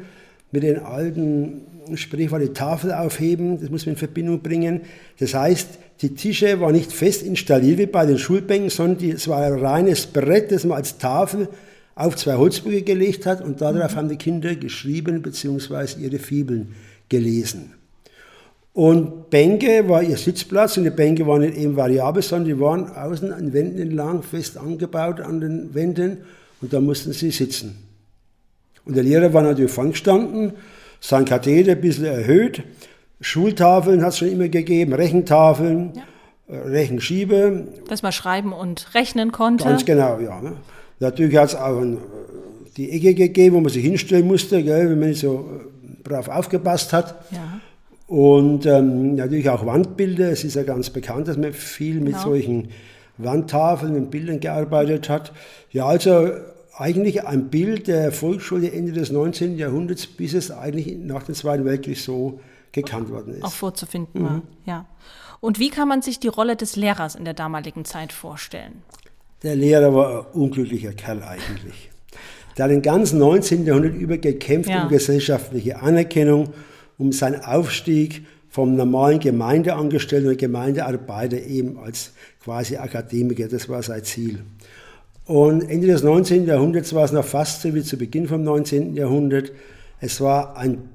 mit 0.52 0.62
den 0.62 0.78
alten 0.78 1.62
Sprichwort 1.96 2.42
die 2.42 2.52
Tafel 2.52 2.92
aufheben, 2.92 3.60
das 3.60 3.68
muss 3.68 3.84
man 3.84 3.94
in 3.94 3.98
Verbindung 3.98 4.40
bringen. 4.40 4.82
Das 5.18 5.34
heißt, 5.34 5.70
die 6.02 6.14
Tische 6.14 6.60
waren 6.60 6.74
nicht 6.74 6.92
fest 6.92 7.22
installiert 7.22 7.78
wie 7.78 7.86
bei 7.86 8.04
den 8.06 8.18
Schulbänken, 8.18 8.70
sondern 8.70 9.10
es 9.10 9.28
war 9.28 9.42
ein 9.42 9.58
reines 9.58 10.06
Brett, 10.06 10.50
das 10.50 10.64
man 10.64 10.78
als 10.78 10.98
Tafel 10.98 11.48
auf 11.94 12.16
zwei 12.16 12.34
Holzböcke 12.34 12.82
gelegt 12.82 13.26
hat 13.26 13.40
und 13.40 13.60
darauf 13.60 13.94
haben 13.94 14.08
die 14.08 14.16
Kinder 14.16 14.54
geschrieben 14.56 15.22
bzw. 15.22 16.00
ihre 16.00 16.18
Fibeln 16.18 16.74
gelesen. 17.08 17.72
Und 18.72 19.30
Bänke 19.30 19.88
war 19.88 20.02
ihr 20.02 20.16
Sitzplatz 20.16 20.76
und 20.76 20.82
die 20.82 20.90
Bänke 20.90 21.24
waren 21.28 21.42
nicht 21.42 21.56
eben 21.56 21.76
variabel, 21.76 22.22
sondern 22.22 22.48
die 22.48 22.60
waren 22.60 22.88
außen 22.90 23.32
an 23.32 23.52
Wänden 23.52 23.80
entlang 23.80 24.24
fest 24.24 24.58
angebaut 24.58 25.20
an 25.20 25.40
den 25.40 25.74
Wänden 25.74 26.18
und 26.60 26.72
da 26.72 26.80
mussten 26.80 27.12
sie 27.12 27.30
sitzen. 27.30 27.76
Und 28.84 28.96
der 28.96 29.04
Lehrer 29.04 29.32
war 29.32 29.42
natürlich 29.42 29.70
vorn 29.70 29.92
gestanden, 29.92 30.54
sein 31.00 31.24
Katheder 31.24 31.72
ein 31.72 31.80
bisschen 31.80 32.06
erhöht, 32.06 32.64
Schultafeln 33.20 34.02
hat 34.02 34.10
es 34.10 34.18
schon 34.18 34.28
immer 34.28 34.48
gegeben, 34.48 34.92
Rechentafeln, 34.92 35.92
ja. 35.94 36.02
Äh, 36.46 36.56
Rechenschiebe. 36.68 37.68
Dass 37.88 38.02
man 38.02 38.12
schreiben 38.12 38.52
und 38.52 38.94
rechnen 38.94 39.32
konnte. 39.32 39.64
Ganz 39.64 39.84
genau, 39.84 40.18
ja. 40.20 40.40
Ne? 40.40 40.52
Natürlich 41.00 41.36
hat 41.36 41.50
es 41.50 41.54
auch 41.54 41.80
ein, 41.80 41.98
die 42.76 42.90
Ecke 42.90 43.14
gegeben, 43.14 43.56
wo 43.56 43.60
man 43.60 43.72
sich 43.72 43.84
hinstellen 43.84 44.26
musste, 44.26 44.62
gell, 44.62 44.90
wenn 44.90 44.98
man 44.98 45.08
nicht 45.10 45.20
so 45.20 45.48
äh, 45.62 46.02
brav 46.02 46.28
aufgepasst 46.28 46.92
hat. 46.92 47.14
Ja. 47.30 47.60
Und 48.06 48.66
ähm, 48.66 49.14
natürlich 49.14 49.48
auch 49.48 49.64
Wandbilder. 49.64 50.30
Es 50.30 50.44
ist 50.44 50.56
ja 50.56 50.62
ganz 50.62 50.90
bekannt, 50.90 51.28
dass 51.28 51.38
man 51.38 51.52
viel 51.54 52.00
mit 52.00 52.12
genau. 52.12 52.24
solchen 52.24 52.68
Wandtafeln 53.16 53.96
und 53.96 54.10
Bildern 54.10 54.40
gearbeitet 54.40 55.08
hat. 55.08 55.32
Ja, 55.70 55.86
also 55.86 56.30
eigentlich 56.76 57.24
ein 57.24 57.48
Bild 57.48 57.86
der 57.86 58.12
Volksschule 58.12 58.70
Ende 58.70 58.92
des 58.92 59.10
19. 59.10 59.56
Jahrhunderts, 59.56 60.06
bis 60.06 60.34
es 60.34 60.50
eigentlich 60.50 60.96
nach 60.98 61.22
dem 61.22 61.34
Zweiten 61.34 61.64
Weltkrieg 61.64 61.98
so 61.98 62.40
gekannt 62.74 63.10
worden 63.10 63.34
ist. 63.34 63.44
Auch 63.44 63.52
vorzufinden 63.52 64.22
mhm. 64.22 64.26
war, 64.26 64.42
ja. 64.66 64.86
Und 65.40 65.58
wie 65.58 65.70
kann 65.70 65.88
man 65.88 66.02
sich 66.02 66.20
die 66.20 66.28
Rolle 66.28 66.56
des 66.56 66.76
Lehrers 66.76 67.14
in 67.14 67.24
der 67.24 67.34
damaligen 67.34 67.84
Zeit 67.84 68.12
vorstellen? 68.12 68.82
Der 69.42 69.56
Lehrer 69.56 69.94
war 69.94 70.20
ein 70.20 70.26
unglücklicher 70.32 70.92
Kerl 70.92 71.22
eigentlich. 71.22 71.90
Der 72.56 72.64
hat 72.64 72.70
den 72.70 72.82
ganzen 72.82 73.18
19. 73.18 73.66
Jahrhundert 73.66 73.94
über 73.94 74.16
gekämpft 74.16 74.70
ja. 74.70 74.84
um 74.84 74.88
gesellschaftliche 74.88 75.82
Anerkennung, 75.82 76.54
um 76.98 77.12
seinen 77.12 77.42
Aufstieg 77.42 78.26
vom 78.48 78.76
normalen 78.76 79.18
Gemeindeangestellten 79.18 80.30
und 80.30 80.38
Gemeindearbeiter 80.38 81.42
eben 81.42 81.78
als 81.78 82.12
quasi 82.42 82.76
Akademiker. 82.76 83.48
Das 83.48 83.68
war 83.68 83.82
sein 83.82 84.04
Ziel. 84.04 84.44
Und 85.26 85.68
Ende 85.68 85.88
des 85.88 86.02
19. 86.02 86.46
Jahrhunderts 86.46 86.94
war 86.94 87.04
es 87.04 87.12
noch 87.12 87.24
fast 87.24 87.62
so 87.62 87.74
wie 87.74 87.82
zu 87.82 87.96
Beginn 87.96 88.28
vom 88.28 88.44
19. 88.44 88.94
Jahrhundert. 88.94 89.52
Es 90.00 90.20
war 90.20 90.56
ein 90.56 90.88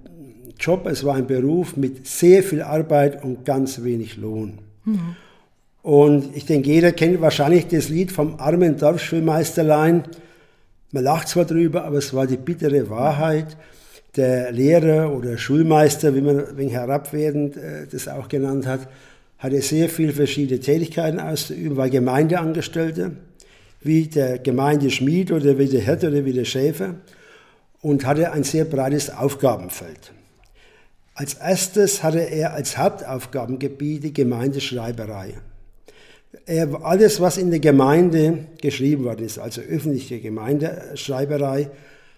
Job, 0.60 0.86
es 0.88 1.04
war 1.04 1.16
ein 1.16 1.28
Beruf 1.28 1.78
mit 1.78 2.06
sehr 2.06 2.44
viel 2.44 2.62
Arbeit 2.62 3.24
und 3.24 3.46
ganz 3.46 3.84
wenig 3.84 4.18
Lohn. 4.18 4.60
Mhm. 4.86 5.16
Und 5.82 6.36
ich 6.36 6.46
denke, 6.46 6.70
jeder 6.70 6.92
kennt 6.92 7.22
wahrscheinlich 7.22 7.68
das 7.68 7.90
Lied 7.90 8.12
vom 8.12 8.40
armen 8.40 8.78
Dorfschulmeisterlein. 8.78 10.04
Man 10.92 11.04
lacht 11.04 11.30
zwar 11.30 11.46
drüber, 11.46 11.86
aber 11.86 11.98
es 11.98 12.14
war 12.14 12.28
die 12.28 12.38
bittere 12.38 12.90
Wahrheit 12.90 13.56
der 14.16 14.52
Lehrer 14.52 15.16
oder 15.16 15.38
Schulmeister, 15.38 16.16
wie 16.16 16.22
man 16.22 16.58
wegen 16.58 16.70
herabwertend 16.70 17.58
äh, 17.58 17.88
das 17.90 18.08
auch 18.08 18.28
genannt 18.28 18.66
hat, 18.66 18.88
hatte 19.38 19.62
sehr 19.62 19.88
viele 19.88 20.12
verschiedene 20.12 20.60
Tätigkeiten 20.60 21.20
auszuüben, 21.20 21.78
war 21.78 21.90
Gemeindeangestellter, 21.90 23.12
wie 23.82 24.08
der 24.08 24.40
Gemeindeschmied 24.40 25.32
oder 25.32 25.58
wie 25.58 25.68
der 25.68 25.82
Hirt 25.82 26.04
oder 26.04 26.26
wie 26.26 26.34
der 26.34 26.46
Schäfer 26.46 26.96
und 27.82 28.06
hatte 28.06 28.32
ein 28.32 28.44
sehr 28.44 28.66
breites 28.66 29.10
Aufgabenfeld. 29.10 30.12
Als 31.20 31.34
erstes 31.34 32.02
hatte 32.02 32.22
er 32.22 32.54
als 32.54 32.78
Hauptaufgabengebiet 32.78 34.06
die 34.06 34.14
Gemeindeschreiberei. 34.14 35.34
Er, 36.46 36.86
alles, 36.86 37.20
was 37.20 37.38
in 37.38 37.50
der 37.50 37.60
Gemeinde 37.60 38.46
geschrieben 38.62 39.04
worden 39.04 39.26
ist, 39.26 39.38
also 39.38 39.60
öffentliche 39.60 40.22
Gemeindeschreiberei, 40.22 41.72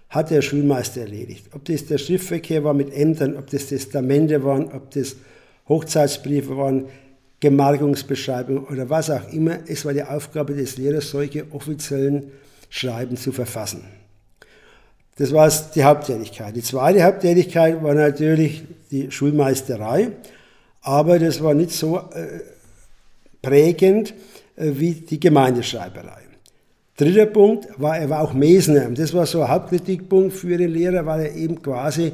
hat 0.07 0.29
der 0.29 0.43
Schulmeister 0.43 1.01
erledigt. 1.01 1.47
Ob 1.51 1.65
das 1.65 1.87
der 1.87 1.97
Schriftverkehr 1.97 2.63
war 2.63 2.75
mit 2.75 2.95
Ämtern, 2.95 3.37
ob 3.37 3.49
das 3.49 3.65
Testamente 3.65 4.43
waren, 4.43 4.71
ob 4.71 4.91
das 4.91 5.15
Hochzeitsbriefe 5.67 6.55
waren, 6.55 6.85
Gemarkungsbeschreibungen 7.39 8.65
oder 8.65 8.87
was 8.91 9.09
auch 9.09 9.33
immer. 9.33 9.61
Es 9.65 9.83
war 9.83 9.93
die 9.93 10.03
Aufgabe 10.03 10.53
des 10.53 10.77
Lehrers, 10.77 11.09
solche 11.09 11.51
offiziellen 11.51 12.31
Schreiben 12.69 13.17
zu 13.17 13.31
verfassen. 13.31 13.83
Das 15.15 15.33
war 15.33 15.51
die 15.73 15.83
Haupttätigkeit. 15.83 16.55
Die 16.55 16.61
zweite 16.61 17.01
Haupttätigkeit 17.03 17.81
war 17.81 17.95
natürlich 17.95 18.63
die 18.91 19.09
Schulmeisterei, 19.09 20.09
aber 20.81 21.19
das 21.19 21.41
war 21.41 21.53
nicht 21.53 21.71
so 21.71 21.97
äh, 21.97 22.41
prägend 23.41 24.13
äh, 24.55 24.71
wie 24.73 24.93
die 24.93 25.19
Gemeindeschreiberei. 25.19 26.21
Dritter 26.97 27.25
Punkt 27.25 27.67
war, 27.77 27.97
er 27.97 28.09
war 28.09 28.21
auch 28.21 28.33
Mesner. 28.33 28.89
Das 28.91 29.13
war 29.13 29.25
so 29.25 29.41
ein 29.41 29.49
Hauptkritikpunkt 29.49 30.33
für 30.33 30.57
den 30.57 30.71
Lehrer, 30.71 31.05
weil 31.05 31.21
er 31.21 31.35
eben 31.35 31.61
quasi 31.61 32.11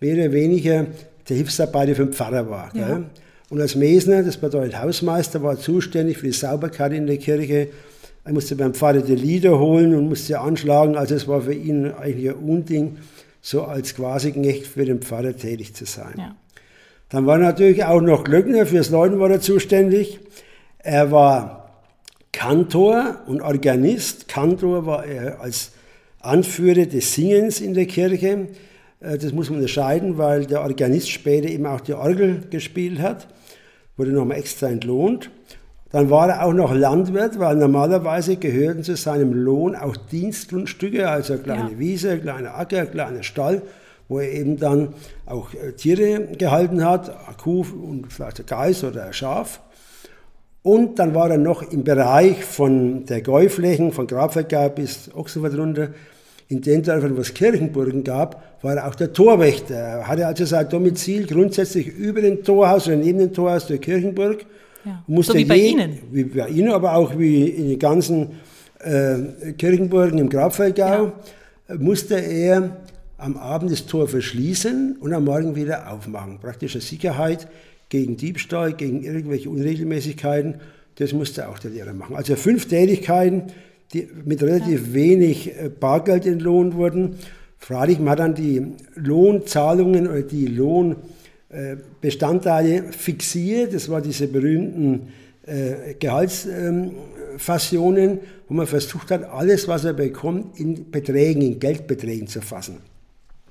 mehr 0.00 0.14
oder 0.14 0.32
weniger 0.32 0.86
der 1.28 1.36
Hilfsarbeiter 1.36 1.94
für 1.94 2.04
den 2.04 2.12
Pfarrer 2.12 2.48
war. 2.48 2.70
Ja. 2.74 3.02
Und 3.50 3.60
als 3.60 3.74
Mesner, 3.74 4.22
das 4.22 4.36
bedeutet 4.36 4.80
Hausmeister, 4.80 5.42
war 5.42 5.58
zuständig 5.58 6.18
für 6.18 6.26
die 6.26 6.32
Sauberkeit 6.32 6.92
in 6.92 7.06
der 7.06 7.16
Kirche. 7.16 7.68
Er 8.24 8.32
musste 8.32 8.54
beim 8.56 8.74
Pfarrer 8.74 9.00
die 9.00 9.14
Lieder 9.14 9.58
holen 9.58 9.94
und 9.94 10.08
musste 10.08 10.38
anschlagen. 10.38 10.96
Also 10.96 11.14
es 11.14 11.26
war 11.26 11.40
für 11.40 11.54
ihn 11.54 11.90
eigentlich 11.92 12.28
ein 12.28 12.36
Unding, 12.36 12.98
so 13.48 13.64
als 13.64 13.94
quasi 13.94 14.32
Knecht 14.32 14.66
für 14.66 14.84
den 14.84 15.00
Pfarrer 15.00 15.34
tätig 15.34 15.74
zu 15.74 15.86
sein. 15.86 16.14
Ja. 16.18 16.36
Dann 17.08 17.24
war 17.24 17.38
natürlich 17.38 17.82
auch 17.82 18.02
noch 18.02 18.24
Glöckner, 18.24 18.66
fürs 18.66 18.90
Leuten 18.90 19.18
war 19.18 19.30
er 19.30 19.40
zuständig. 19.40 20.20
Er 20.76 21.10
war 21.10 21.80
Kantor 22.30 23.22
und 23.26 23.40
Organist. 23.40 24.28
Kantor 24.28 24.84
war 24.84 25.06
er 25.06 25.40
als 25.40 25.72
Anführer 26.20 26.84
des 26.84 27.14
Singens 27.14 27.62
in 27.62 27.72
der 27.72 27.86
Kirche. 27.86 28.48
Äh, 29.00 29.16
das 29.16 29.32
muss 29.32 29.48
man 29.48 29.60
unterscheiden, 29.60 30.18
weil 30.18 30.44
der 30.44 30.60
Organist 30.60 31.10
später 31.10 31.48
eben 31.48 31.64
auch 31.64 31.80
die 31.80 31.94
Orgel 31.94 32.42
gespielt 32.50 32.98
hat, 32.98 33.28
wurde 33.96 34.10
nochmal 34.10 34.36
extra 34.36 34.68
entlohnt. 34.68 35.30
Dann 35.90 36.10
war 36.10 36.28
er 36.28 36.44
auch 36.44 36.52
noch 36.52 36.74
Landwirt, 36.74 37.38
weil 37.38 37.56
normalerweise 37.56 38.36
gehörten 38.36 38.82
zu 38.82 38.94
seinem 38.96 39.32
Lohn 39.32 39.74
auch 39.74 39.96
Dienstgrundstücke, 39.96 41.08
also 41.08 41.38
kleine 41.38 41.72
ja. 41.72 41.78
Wiese, 41.78 42.18
kleiner 42.18 42.58
Acker, 42.58 42.84
kleiner 42.86 43.22
Stall, 43.22 43.62
wo 44.08 44.18
er 44.18 44.30
eben 44.30 44.58
dann 44.58 44.94
auch 45.24 45.54
äh, 45.54 45.72
Tiere 45.72 46.28
gehalten 46.36 46.84
hat, 46.84 47.08
eine 47.08 47.36
Kuh 47.36 47.64
und 47.82 48.12
vielleicht 48.12 48.40
ein 48.40 48.46
Geiß 48.46 48.84
oder 48.84 49.06
ein 49.06 49.12
Schaf. 49.14 49.60
Und 50.62 50.98
dann 50.98 51.14
war 51.14 51.30
er 51.30 51.38
noch 51.38 51.62
im 51.62 51.84
Bereich 51.84 52.44
von 52.44 53.06
der 53.06 53.22
Gäuflächen, 53.22 53.92
von 53.92 54.06
Grabfeldgau 54.06 54.68
bis 54.68 55.10
Ochsenfeld 55.14 55.56
runter, 55.56 55.88
in 56.48 56.62
den 56.62 56.82
Dörfern, 56.82 57.16
wo 57.16 57.20
es 57.20 57.34
Kirchenburgen 57.34 58.04
gab, 58.04 58.42
war 58.62 58.76
er 58.76 58.88
auch 58.88 58.94
der 58.94 59.12
Torwächter. 59.12 59.74
Er 59.74 60.08
hatte 60.08 60.26
also 60.26 60.44
sein 60.46 60.68
Domizil 60.68 61.26
grundsätzlich 61.26 61.86
über 61.86 62.22
dem 62.22 62.42
Torhaus 62.42 62.86
oder 62.86 62.96
neben 62.96 63.18
dem 63.18 63.32
Torhaus 63.32 63.66
der 63.66 63.78
Kirchenburg. 63.78 64.46
Ja. 64.88 65.22
so 65.22 65.34
wie 65.34 65.44
bei 65.44 65.56
je, 65.56 65.70
Ihnen. 65.70 65.98
Wie 66.10 66.24
bei 66.24 66.48
Ihnen, 66.48 66.72
aber 66.72 66.94
auch 66.94 67.18
wie 67.18 67.44
in 67.44 67.68
den 67.68 67.78
ganzen 67.78 68.30
äh, 68.80 69.52
Kirchenburgen 69.52 70.18
im 70.18 70.28
Grabfeldgau, 70.30 71.12
ja. 71.68 71.74
musste 71.78 72.14
er 72.14 72.76
am 73.18 73.36
Abend 73.36 73.70
das 73.70 73.84
Tor 73.86 74.08
verschließen 74.08 74.96
und 75.00 75.12
am 75.12 75.24
Morgen 75.24 75.56
wieder 75.56 75.92
aufmachen. 75.92 76.38
Praktische 76.38 76.80
Sicherheit 76.80 77.48
gegen 77.88 78.16
Diebstahl, 78.16 78.72
gegen 78.72 79.02
irgendwelche 79.02 79.50
Unregelmäßigkeiten. 79.50 80.54
Das 80.96 81.12
musste 81.12 81.48
auch 81.48 81.58
der 81.58 81.72
Lehrer 81.72 81.92
machen. 81.92 82.16
Also 82.16 82.36
fünf 82.36 82.66
Tätigkeiten, 82.66 83.44
die 83.92 84.08
mit 84.24 84.42
relativ 84.42 84.88
ja. 84.88 84.94
wenig 84.94 85.48
äh, 85.48 85.68
Bargeld 85.68 86.24
entlohnt 86.26 86.74
wurden. 86.74 87.16
Freilich, 87.58 87.98
man 87.98 88.10
hat 88.10 88.20
dann 88.20 88.34
die 88.34 88.74
Lohnzahlungen 88.94 90.06
oder 90.06 90.22
die 90.22 90.46
Lohnbestandteile 90.46 91.17
äh, 91.50 91.76
fixiert. 92.92 93.74
Das 93.74 93.88
waren 93.88 94.02
diese 94.02 94.28
berühmten 94.28 95.08
äh, 95.46 95.94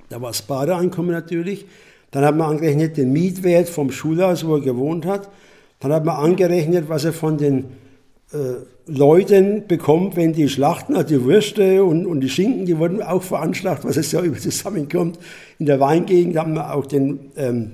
Da 0.10 0.22
war 0.22 0.30
das 0.30 0.42
Badeeinkommen 0.42 1.12
natürlich. 1.12 1.66
Dann 2.12 2.24
hat 2.24 2.38
man 2.38 2.51
angerechnet 2.51 2.98
den 2.98 3.12
Mietwert 3.12 3.68
vom 3.68 3.92
Schulhaus, 3.92 4.46
wo 4.46 4.56
er 4.56 4.62
gewohnt 4.62 5.06
hat. 5.06 5.30
Dann 5.80 5.92
hat 5.92 6.06
man 6.06 6.16
angerechnet, 6.16 6.89
was 6.89 7.06
er 7.06 7.13
von 7.13 7.38
den 7.38 7.66
äh, 8.32 8.38
Leuten 8.88 9.68
bekommt, 9.68 10.16
wenn 10.16 10.34
die 10.34 10.48
Schlachten, 10.48 10.96
also 10.96 11.08
die 11.10 11.24
Würste 11.25 11.84
und, 11.84 12.06
und 12.06 12.22
die 12.22 12.30
Schinken, 12.30 12.66
die 12.66 12.77
wurden 12.77 13.01
auch 13.01 13.22
veranschlagt, 13.22 13.84
was 13.84 13.98
es 13.98 14.12
ja 14.12 14.22
über 14.22 14.38
zusammenkommt. 14.38 15.20
In 15.60 15.66
der 15.66 15.80
Weingegend 15.80 16.38
haben 16.38 16.54
wir 16.54 16.74
auch 16.74 16.86
den 16.86 17.32
ähm, 17.36 17.72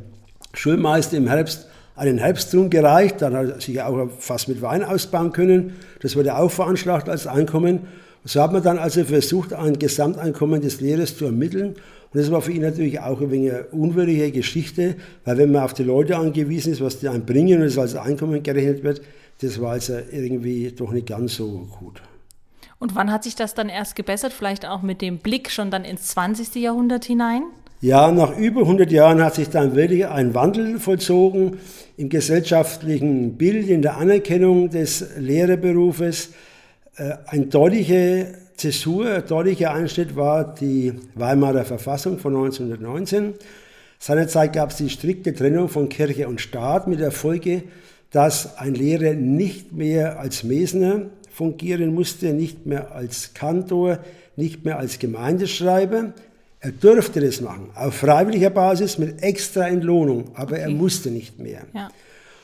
Schulmeister 0.54 1.18
im 1.18 1.28
Herbst 1.28 1.68
einen 1.96 2.18
Herbsttrunk 2.18 2.72
gereicht, 2.72 3.22
dann 3.22 3.36
hat 3.36 3.50
er 3.50 3.62
sich 3.62 3.82
auch 3.82 4.10
fast 4.18 4.48
mit 4.48 4.62
Wein 4.62 4.84
ausbauen 4.84 5.32
können. 5.32 5.76
Das 6.02 6.16
wurde 6.16 6.36
auch 6.36 6.50
veranschlagt 6.50 7.10
als 7.10 7.28
Einkommen. 7.28 7.82
So 8.26 8.42
hat 8.42 8.54
man 8.54 8.64
dann 8.64 8.80
also 8.80 9.04
versucht, 9.04 9.54
ein 9.54 9.78
Gesamteinkommen 9.78 10.62
des 10.62 10.82
Lehrers 10.82 11.18
zu 11.18 11.26
ermitteln. 11.26 11.76
Und 12.14 12.20
das 12.20 12.32
war 12.32 12.42
für 12.42 12.52
ihn 12.52 12.62
natürlich 12.62 13.00
auch 13.00 13.22
ein 13.22 13.32
wenig 13.32 13.52
eine 13.52 13.64
unwürdige 13.66 14.32
Geschichte, 14.32 14.96
weil 15.26 15.38
wenn 15.38 15.52
man 15.52 15.64
auf 15.64 15.74
die 15.74 15.84
Leute 15.84 16.18
angewiesen 16.18 16.72
ist, 16.72 16.82
was 16.82 17.00
die 17.00 17.10
einen 17.10 17.26
bringen 17.26 17.62
und 17.62 17.68
es 17.68 17.78
als 17.78 17.96
Einkommen 17.96 18.42
gerechnet 18.42 18.84
wird, 18.84 19.02
das 19.42 19.60
war 19.60 19.72
also 19.72 19.98
irgendwie 20.12 20.72
doch 20.72 20.92
nicht 20.92 21.08
ganz 21.08 21.36
so 21.36 21.68
gut. 21.80 22.02
Und 22.80 22.96
wann 22.96 23.12
hat 23.12 23.24
sich 23.24 23.36
das 23.36 23.54
dann 23.56 23.70
erst 23.70 23.96
gebessert? 23.96 24.32
Vielleicht 24.32 24.66
auch 24.66 24.82
mit 24.82 25.02
dem 25.02 25.18
Blick 25.18 25.50
schon 25.50 25.72
dann 25.72 25.86
ins 25.86 26.08
20. 26.08 26.56
Jahrhundert 26.56 27.06
hinein? 27.06 27.44
Ja, 27.84 28.14
nach 28.14 28.38
über 28.38 28.62
100 28.62 28.94
Jahren 28.94 29.22
hat 29.22 29.36
sich 29.36 29.50
dann 29.50 29.76
wirklich 29.76 30.08
ein 30.08 30.34
Wandel 30.34 30.80
vollzogen 30.80 31.58
im 31.98 32.08
gesellschaftlichen 32.08 33.36
Bild, 33.36 33.68
in 33.68 33.82
der 33.82 33.98
Anerkennung 33.98 34.70
des 34.70 35.18
Lehrerberufes. 35.18 36.30
Äh, 36.96 37.16
ein 37.26 37.50
deutlicher 37.50 38.28
Zäsur, 38.56 39.16
ein 39.16 39.28
deutlicher 39.28 39.74
Einschnitt 39.74 40.16
war 40.16 40.56
die 40.56 40.94
Weimarer 41.16 41.66
Verfassung 41.66 42.20
von 42.20 42.34
1919. 42.34 43.34
Seinerzeit 44.00 44.54
gab 44.54 44.70
es 44.70 44.78
die 44.78 44.90
strikte 44.90 45.34
Trennung 45.34 45.68
von 45.68 45.90
Kirche 45.90 46.30
und 46.30 46.40
Staat 46.40 46.88
mit 46.88 47.02
der 47.02 47.12
Folge, 47.12 47.64
dass 48.12 48.58
ein 48.58 48.76
Lehrer 48.76 49.14
nicht 49.14 49.74
mehr 49.74 50.22
als 50.22 50.46
Mesner 50.46 51.08
fungieren 51.30 51.94
musste, 51.94 52.32
nicht 52.32 52.66
mehr 52.66 52.94
als 52.94 53.34
Kantor, 53.34 54.00
nicht 54.38 54.64
mehr 54.64 54.80
als 54.80 55.00
Gemeindeschreiber. 55.00 56.14
Er 56.64 56.72
durfte 56.72 57.20
das 57.20 57.42
machen, 57.42 57.72
auf 57.76 57.94
freiwilliger 57.94 58.50
Basis 58.50 58.98
mit 58.98 59.22
extra 59.22 59.68
Entlohnung, 59.68 60.32
aber 60.34 60.54
okay. 60.54 60.62
er 60.62 60.70
musste 60.70 61.12
nicht 61.12 61.38
mehr. 61.38 61.64
Ja. 61.74 61.90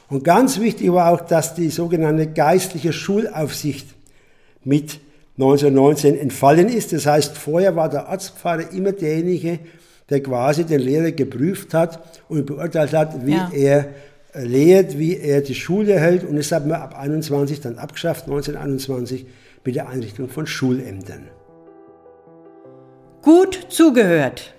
Und 0.09 0.25
ganz 0.25 0.59
wichtig 0.59 0.91
war 0.91 1.13
auch, 1.13 1.21
dass 1.21 1.55
die 1.55 1.69
sogenannte 1.69 2.27
geistliche 2.27 2.91
Schulaufsicht 2.91 3.87
mit 4.65 4.99
1919 5.37 6.19
entfallen 6.19 6.67
ist. 6.67 6.91
Das 6.91 7.05
heißt, 7.05 7.37
vorher 7.37 7.77
war 7.77 7.87
der 7.87 8.09
Arztpfarrer 8.09 8.73
immer 8.73 8.91
derjenige, 8.91 9.59
der 10.09 10.21
quasi 10.21 10.65
den 10.65 10.81
Lehrer 10.81 11.11
geprüft 11.11 11.73
hat 11.73 12.21
und 12.27 12.45
beurteilt 12.45 12.91
hat, 12.91 13.25
wie 13.25 13.35
ja. 13.35 13.49
er 13.53 13.87
lehrt, 14.33 14.99
wie 14.99 15.15
er 15.15 15.39
die 15.39 15.55
Schule 15.55 15.97
hält. 15.97 16.25
Und 16.25 16.35
das 16.35 16.51
hat 16.51 16.67
man 16.67 16.81
ab 16.81 16.99
21 16.99 17.61
dann 17.61 17.77
abgeschafft, 17.77 18.25
1921, 18.25 19.25
mit 19.63 19.75
der 19.75 19.87
Einrichtung 19.87 20.27
von 20.27 20.45
Schulämtern. 20.45 21.29
Gut 23.21 23.67
zugehört. 23.67 24.53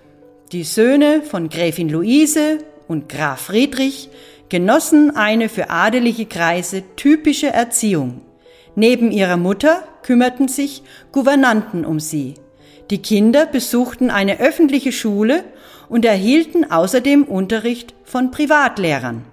Die 0.51 0.63
Söhne 0.63 1.23
von 1.23 1.49
Gräfin 1.49 1.89
Luise 1.89 2.59
und 2.87 3.09
Graf 3.09 3.41
Friedrich 3.41 4.09
genossen 4.49 5.15
eine 5.15 5.49
für 5.49 5.71
adelige 5.71 6.27
Kreise 6.27 6.83
typische 6.95 7.47
Erziehung. 7.47 8.21
Neben 8.75 9.11
ihrer 9.11 9.37
Mutter 9.37 9.81
kümmerten 10.03 10.47
sich 10.47 10.83
Gouvernanten 11.11 11.85
um 11.85 11.99
sie. 11.99 12.35
Die 12.91 13.01
Kinder 13.01 13.47
besuchten 13.47 14.11
eine 14.11 14.39
öffentliche 14.39 14.91
Schule 14.91 15.43
und 15.89 16.05
erhielten 16.05 16.69
außerdem 16.69 17.23
Unterricht 17.23 17.95
von 18.03 18.29
Privatlehrern. 18.29 19.25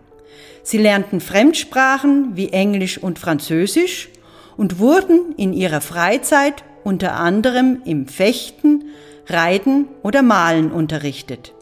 Sie 0.63 0.79
lernten 0.79 1.21
Fremdsprachen 1.21 2.35
wie 2.35 2.49
Englisch 2.49 2.97
und 2.97 3.19
Französisch 3.19 4.09
und 4.57 4.79
wurden 4.79 5.35
in 5.37 5.53
ihrer 5.53 5.83
Freizeit 5.83 6.65
unter 6.83 7.13
anderem 7.15 7.83
im 7.85 8.09
Fechten, 8.09 8.85
Reiten 9.29 9.89
oder 10.03 10.23
Malen 10.23 10.73
unterrichtet. 10.73 11.53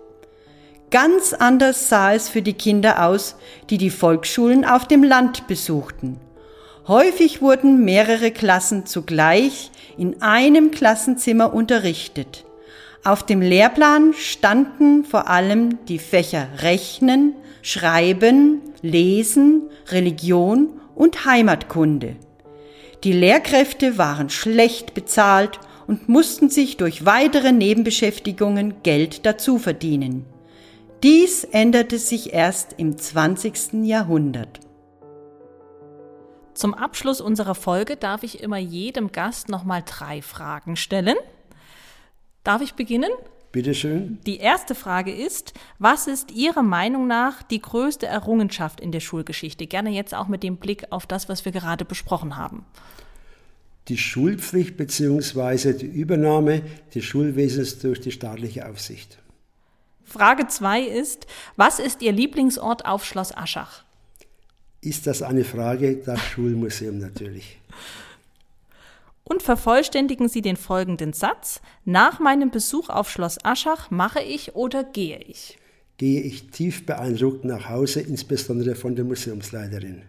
Ganz 0.91 1.33
anders 1.33 1.89
sah 1.89 2.15
es 2.15 2.29
für 2.29 2.43
die 2.43 2.53
Kinder 2.53 3.05
aus, 3.05 3.37
die 3.71 3.79
die 3.79 3.91
Volksschulen 3.91 4.65
auf 4.65 4.87
dem 4.87 5.03
Land 5.03 5.49
besuchten. 5.49 6.21
Häufig 6.87 7.43
wurden 7.43 7.85
mehrere 7.85 8.31
Klassen 8.31 8.87
zugleich 8.87 9.73
in 9.99 10.23
einem 10.23 10.71
Klassenzimmer 10.71 11.53
unterrichtet. 11.53 12.45
Auf 13.03 13.25
dem 13.25 13.41
Lehrplan 13.41 14.15
standen 14.15 15.05
vor 15.05 15.29
allem 15.29 15.85
die 15.87 15.99
Fächer 15.99 16.47
Rechnen, 16.59 17.35
Schreiben, 17.63 18.61
Lesen, 18.83 19.63
Religion 19.89 20.81
und 20.95 21.25
Heimatkunde. 21.25 22.15
Die 23.03 23.13
Lehrkräfte 23.13 23.99
waren 23.99 24.31
schlecht 24.31 24.95
bezahlt 24.95 25.59
und 25.87 26.09
mussten 26.09 26.51
sich 26.51 26.77
durch 26.77 27.05
weitere 27.05 27.53
Nebenbeschäftigungen 27.53 28.83
Geld 28.83 29.27
dazu 29.27 29.59
verdienen. 29.59 30.25
Dies 31.03 31.45
änderte 31.45 31.99
sich 31.99 32.33
erst 32.33 32.75
im 32.79 32.97
20. 32.97 33.85
Jahrhundert. 33.85 34.61
Zum 36.55 36.73
Abschluss 36.73 37.21
unserer 37.21 37.55
Folge 37.55 37.97
darf 37.97 38.23
ich 38.23 38.43
immer 38.43 38.57
jedem 38.57 39.13
Gast 39.13 39.51
nochmal 39.51 39.83
drei 39.85 40.23
Fragen 40.23 40.77
stellen. 40.77 41.17
Darf 42.45 42.63
ich 42.63 42.75
beginnen? 42.75 43.11
Bitte 43.53 43.75
schön. 43.75 44.19
Die 44.27 44.39
erste 44.39 44.75
Frage 44.75 45.15
ist, 45.15 45.53
was 45.79 46.07
ist 46.07 46.31
Ihrer 46.31 46.63
Meinung 46.63 47.07
nach 47.07 47.43
die 47.43 47.61
größte 47.61 48.07
Errungenschaft 48.07 48.81
in 48.81 48.93
der 48.93 49.01
Schulgeschichte? 49.01 49.67
Gerne 49.67 49.91
jetzt 49.91 50.15
auch 50.15 50.29
mit 50.29 50.43
dem 50.43 50.57
Blick 50.57 50.87
auf 50.91 51.07
das, 51.07 51.29
was 51.29 51.45
wir 51.45 51.53
gerade 51.53 51.85
besprochen 51.85 52.37
haben. 52.37 52.65
Die 53.89 53.99
Schulpflicht 53.99 54.77
bzw. 54.77 55.75
die 55.75 55.87
Übernahme 55.87 56.63
des 56.95 57.05
Schulwesens 57.05 57.79
durch 57.79 58.01
die 58.01 58.13
staatliche 58.13 58.69
Aufsicht. 58.69 59.19
Frage 60.05 60.47
2 60.47 60.83
ist, 60.83 61.27
was 61.57 61.79
ist 61.79 62.03
Ihr 62.03 62.13
Lieblingsort 62.13 62.85
auf 62.85 63.05
Schloss 63.05 63.37
Aschach? 63.37 63.85
Ist 64.81 65.07
das 65.07 65.23
eine 65.23 65.45
Frage? 65.45 65.97
Das 65.97 66.21
Schulmuseum 66.21 66.99
natürlich 66.99 67.59
und 69.27 69.43
vervollständigen 69.43 70.29
Sie 70.29 70.41
den 70.41 70.57
folgenden 70.57 71.13
Satz. 71.13 71.61
Nach 71.85 72.21
meinem 72.21 72.51
Besuch 72.51 72.89
auf 72.89 73.11
Schloss 73.11 73.39
Aschach 73.45 73.91
mache 73.91 74.23
ich 74.23 74.55
oder 74.55 74.85
gehe 74.85 75.19
ich? 75.19 75.59
Gehe 75.99 76.21
ich 76.21 76.51
tief 76.51 76.87
beeindruckt 76.87 77.45
nach 77.45 77.69
Hause, 77.69 78.01
insbesondere 78.01 78.77
von 78.77 78.95
der 78.95 79.05
Museumsleiterin. 79.05 80.03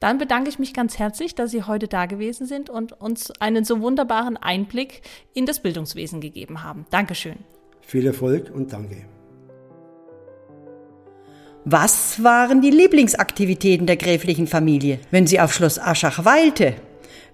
Dann 0.00 0.18
bedanke 0.18 0.50
ich 0.50 0.58
mich 0.58 0.74
ganz 0.74 0.98
herzlich, 0.98 1.34
dass 1.34 1.50
Sie 1.50 1.62
heute 1.62 1.88
da 1.88 2.06
gewesen 2.06 2.46
sind 2.46 2.68
und 2.68 2.92
uns 3.00 3.30
einen 3.40 3.64
so 3.64 3.80
wunderbaren 3.80 4.36
Einblick 4.36 5.02
in 5.32 5.46
das 5.46 5.60
Bildungswesen 5.60 6.20
gegeben 6.20 6.62
haben. 6.62 6.86
Dankeschön. 6.90 7.36
Viel 7.80 8.06
Erfolg 8.06 8.50
und 8.54 8.72
danke. 8.72 9.06
Was 11.66 12.22
waren 12.22 12.60
die 12.60 12.70
Lieblingsaktivitäten 12.70 13.86
der 13.86 13.96
gräflichen 13.96 14.46
Familie, 14.46 14.98
wenn 15.10 15.26
sie 15.26 15.40
auf 15.40 15.54
Schloss 15.54 15.78
Aschach 15.78 16.24
weilte? 16.26 16.74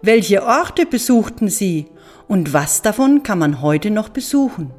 Welche 0.03 0.45
Orte 0.45 0.87
besuchten 0.87 1.49
Sie 1.49 1.87
und 2.29 2.53
was 2.53 2.81
davon 2.81 3.25
kann 3.25 3.41
man 3.41 3.61
heute 3.61 3.91
noch 3.91 4.09
besuchen? 4.09 4.73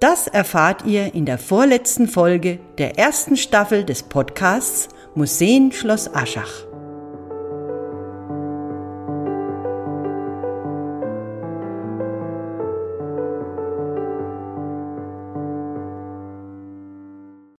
Das 0.00 0.26
erfahrt 0.26 0.86
ihr 0.86 1.14
in 1.14 1.26
der 1.26 1.38
vorletzten 1.38 2.08
Folge 2.08 2.60
der 2.78 2.98
ersten 2.98 3.36
Staffel 3.36 3.84
des 3.84 4.04
Podcasts 4.04 4.88
Museen 5.14 5.70
Schloss 5.70 6.12
Aschach. 6.14 6.67